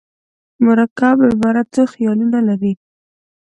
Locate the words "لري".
2.47-2.73